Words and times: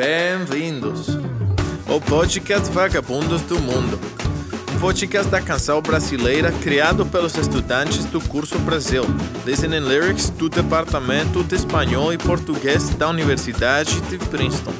Bem-vindos 0.00 1.08
ao 1.86 2.00
podcast 2.00 2.70
Vagabundos 2.72 3.42
do 3.42 3.60
Mundo, 3.60 4.00
um 4.74 4.80
podcast 4.80 5.30
da 5.30 5.42
canção 5.42 5.82
brasileira 5.82 6.50
criado 6.50 7.04
pelos 7.04 7.36
estudantes 7.36 8.06
do 8.06 8.18
curso 8.18 8.58
Brasil, 8.60 9.02
Listening 9.44 9.80
Lyrics 9.80 10.30
do 10.30 10.48
Departamento 10.48 11.44
de 11.44 11.54
Espanhol 11.54 12.14
e 12.14 12.16
Português 12.16 12.88
da 12.94 13.10
Universidade 13.10 14.00
de 14.08 14.16
Princeton. 14.16 14.72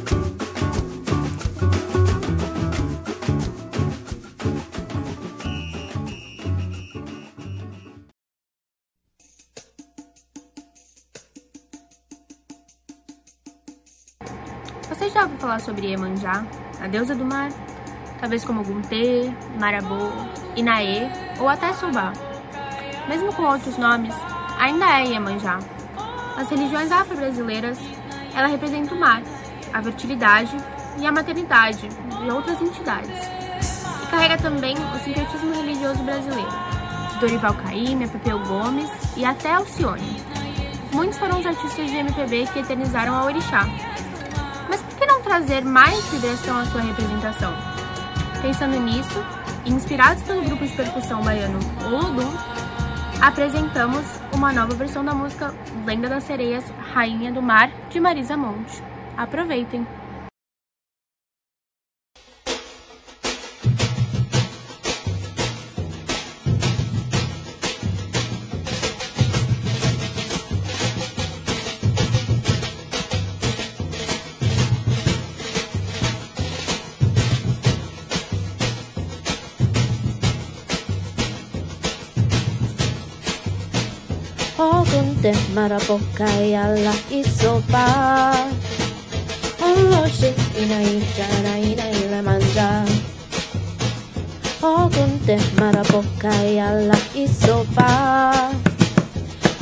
Você 14.91 15.09
já 15.09 15.23
ouviu 15.23 15.39
falar 15.39 15.61
sobre 15.61 15.87
Iemanjá, 15.87 16.45
a 16.81 16.89
deusa 16.89 17.15
do 17.15 17.25
mar? 17.25 17.49
Talvez 18.19 18.45
como 18.45 18.65
Guntê, 18.65 19.33
Marabô, 19.59 20.11
Inaê 20.57 21.09
ou 21.39 21.49
até 21.49 21.73
Subá. 21.73 22.13
Mesmo 23.09 23.33
com 23.33 23.45
outros 23.45 23.79
nomes, 23.79 24.13
ainda 24.59 25.01
é 25.01 25.07
Iemanjá. 25.07 25.61
Nas 26.37 26.51
religiões 26.51 26.91
afro-brasileiras, 26.91 27.79
ela 28.35 28.49
representa 28.49 28.93
o 28.93 28.99
mar, 28.99 29.23
a 29.73 29.81
fertilidade 29.81 30.57
e 30.99 31.07
a 31.07 31.13
maternidade 31.13 31.89
de 31.89 32.31
outras 32.31 32.61
entidades. 32.61 33.29
E 34.03 34.07
carrega 34.11 34.39
também 34.39 34.75
o 34.75 34.99
sincretismo 35.05 35.55
religioso 35.55 36.03
brasileiro, 36.03 36.51
de 37.13 37.19
Dorival 37.21 37.55
Caymmi, 37.55 38.09
Pepeu 38.09 38.41
Gomes 38.41 38.91
e 39.17 39.25
até 39.25 39.55
Alcione. 39.55 40.21
Muitos 40.93 41.17
foram 41.17 41.39
os 41.39 41.47
artistas 41.47 41.89
de 41.89 41.97
MPB 41.97 42.49
que 42.53 42.59
eternizaram 42.59 43.15
a 43.15 43.25
orixá, 43.25 43.65
trazer 45.31 45.65
mais 45.65 46.05
vibração 46.07 46.59
à 46.59 46.65
sua 46.65 46.81
representação? 46.81 47.55
Pensando 48.43 48.81
nisso, 48.81 49.25
inspirados 49.65 50.21
pelo 50.25 50.43
grupo 50.43 50.67
de 50.67 50.73
percussão 50.73 51.23
baiano 51.23 51.61
Olodum, 51.87 52.37
apresentamos 53.23 54.05
uma 54.35 54.53
nova 54.53 54.75
versão 54.75 55.05
da 55.05 55.15
música 55.15 55.55
Lenda 55.87 56.09
das 56.09 56.25
Sereias, 56.25 56.65
Rainha 56.93 57.31
do 57.31 57.41
Mar, 57.41 57.71
de 57.91 58.01
Marisa 58.01 58.37
Monte. 58.37 58.83
Aproveitem! 59.17 60.00
허공대 84.61 85.33
말아볼까야라 85.55 86.93
있어봐 87.11 88.35
얼럿이 89.59 90.35
이나 90.55 90.81
있잖아 90.83 91.57
이나 91.57 91.85
이래 91.87 92.21
만자 92.21 92.85
허공대 94.61 95.39
말아볼까야라 95.59 96.95
있어봐 97.15 98.53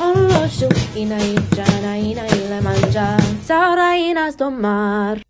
얼럿이 0.01 1.01
이나 1.01 1.17
있잖아 1.17 1.95
이나 1.95 2.25
이래 2.25 2.59
만자 2.59 3.17
살아이나스 3.43 4.35
돈말 4.35 5.28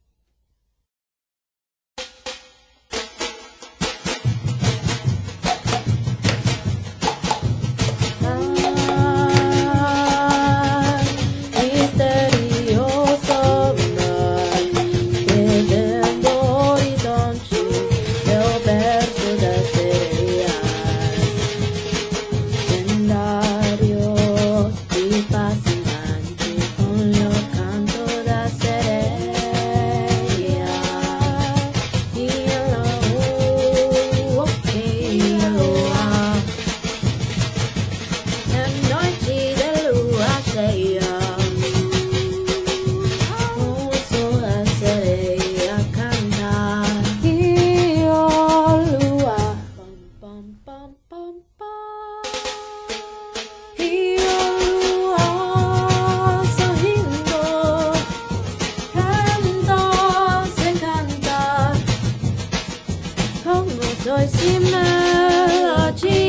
como 64.39 64.41
dois 64.41 64.41
e 64.41 64.59
melodia 64.59 66.22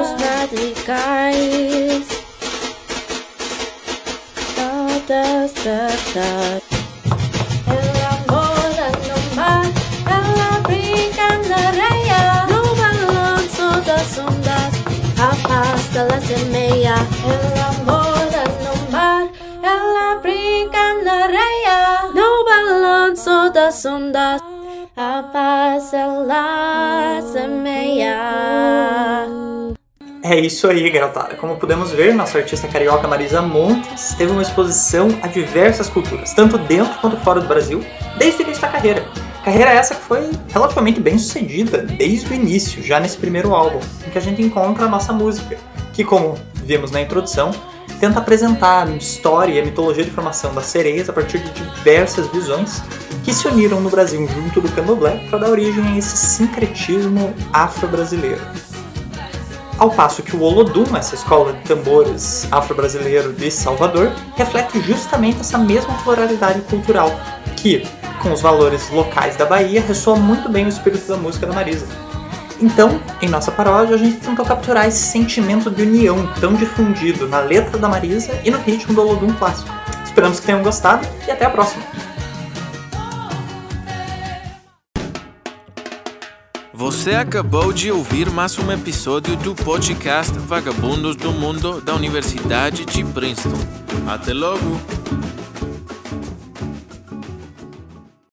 Os 0.00 0.10
madrigais 0.22 2.06
Ao 4.58 4.88
despertar 5.06 6.60
Ela 7.66 8.12
mora 8.30 8.88
no 9.06 9.18
mar 9.34 9.66
Ela 10.06 10.50
brinca 10.60 11.28
na 11.48 11.58
areia 11.68 12.22
No 12.48 12.60
balanço 12.76 13.66
das 13.84 14.18
ondas 14.18 14.72
A 15.18 15.30
paz 15.48 15.96
ela 15.96 16.20
semeia 16.20 16.96
Ela 17.24 17.68
mora 17.84 18.44
no 18.62 18.74
mar 18.92 19.24
Ela 19.62 20.06
brinca 20.20 20.94
na 21.04 21.14
areia 21.24 21.78
No 22.14 22.44
balanço 22.44 23.50
das 23.52 23.84
ondas 23.84 24.55
a 24.96 25.22
paz. 25.30 25.92
É 30.22 30.40
isso 30.40 30.66
aí, 30.66 30.88
garotada. 30.90 31.36
Como 31.36 31.56
podemos 31.56 31.92
ver, 31.92 32.14
nossa 32.14 32.38
artista 32.38 32.66
carioca 32.66 33.06
Marisa 33.06 33.42
Montes 33.42 34.14
teve 34.14 34.32
uma 34.32 34.42
exposição 34.42 35.08
a 35.22 35.28
diversas 35.28 35.88
culturas, 35.88 36.32
tanto 36.32 36.56
dentro 36.58 36.98
quanto 37.00 37.16
fora 37.18 37.40
do 37.40 37.46
Brasil, 37.46 37.84
desde 38.18 38.42
o 38.42 38.44
início 38.44 38.62
da 38.62 38.68
carreira. 38.68 39.06
Carreira 39.44 39.70
essa 39.70 39.94
que 39.94 40.00
foi 40.00 40.30
relativamente 40.48 40.98
bem 40.98 41.18
sucedida 41.18 41.78
desde 41.78 42.32
o 42.32 42.34
início, 42.34 42.82
já 42.82 42.98
nesse 42.98 43.18
primeiro 43.18 43.54
álbum, 43.54 43.78
em 44.06 44.10
que 44.10 44.18
a 44.18 44.20
gente 44.20 44.42
encontra 44.42 44.86
a 44.86 44.88
nossa 44.88 45.12
música, 45.12 45.56
que, 45.92 46.02
como 46.02 46.36
vimos 46.54 46.90
na 46.90 47.00
introdução, 47.00 47.52
tenta 48.00 48.18
apresentar 48.18 48.86
a 48.86 48.90
história 48.90 49.54
e 49.54 49.60
a 49.60 49.64
mitologia 49.64 50.04
de 50.04 50.10
formação 50.10 50.54
das 50.54 50.66
sereias 50.66 51.08
a 51.08 51.12
partir 51.12 51.38
de 51.38 51.50
diversas 51.50 52.26
visões 52.28 52.82
que 53.24 53.32
se 53.32 53.48
uniram 53.48 53.80
no 53.80 53.90
Brasil 53.90 54.26
junto 54.28 54.60
do 54.60 54.68
candomblé 54.70 55.26
para 55.28 55.38
dar 55.40 55.50
origem 55.50 55.84
a 55.86 55.98
esse 55.98 56.16
sincretismo 56.16 57.34
afro-brasileiro. 57.52 58.40
Ao 59.78 59.90
passo 59.90 60.22
que 60.22 60.34
o 60.34 60.40
Olodum, 60.40 60.96
essa 60.96 61.14
escola 61.14 61.52
de 61.52 61.62
tambores 61.64 62.48
afro-brasileiro 62.50 63.34
de 63.34 63.50
Salvador, 63.50 64.10
reflete 64.34 64.80
justamente 64.80 65.40
essa 65.40 65.58
mesma 65.58 65.92
pluralidade 66.02 66.60
cultural, 66.62 67.10
que, 67.56 67.86
com 68.22 68.32
os 68.32 68.40
valores 68.40 68.88
locais 68.90 69.36
da 69.36 69.44
Bahia, 69.44 69.82
ressoa 69.82 70.16
muito 70.16 70.48
bem 70.48 70.64
o 70.64 70.68
espírito 70.68 71.06
da 71.08 71.18
música 71.18 71.46
da 71.46 71.52
Marisa. 71.52 71.86
Então, 72.60 73.00
em 73.20 73.28
nossa 73.28 73.50
paródia, 73.50 73.94
a 73.94 73.98
gente 73.98 74.16
tentou 74.18 74.44
capturar 74.44 74.86
esse 74.86 74.98
sentimento 74.98 75.70
de 75.70 75.82
união 75.82 76.26
tão 76.40 76.54
difundido 76.54 77.28
na 77.28 77.40
letra 77.40 77.78
da 77.78 77.88
Marisa 77.88 78.40
e 78.44 78.50
no 78.50 78.58
ritmo 78.58 78.94
do 78.94 79.02
Olodum 79.02 79.32
clássico. 79.34 79.70
Esperamos 80.04 80.40
que 80.40 80.46
tenham 80.46 80.62
gostado 80.62 81.06
e 81.26 81.30
até 81.30 81.44
a 81.44 81.50
próxima! 81.50 81.84
Você 86.72 87.14
acabou 87.14 87.72
de 87.72 87.90
ouvir 87.90 88.30
mais 88.30 88.58
um 88.58 88.70
episódio 88.70 89.36
do 89.36 89.54
podcast 89.54 90.32
Vagabundos 90.38 91.16
do 91.16 91.32
Mundo 91.32 91.80
da 91.80 91.94
Universidade 91.94 92.84
de 92.84 93.04
Princeton. 93.04 93.58
Até 94.06 94.32
logo! 94.32 94.80